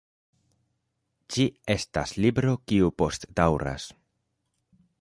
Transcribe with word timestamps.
Ĝi 1.35 1.45
estas 1.75 2.13
libro 2.25 2.55
kiu 2.71 2.89
postdaŭras. 3.03 3.87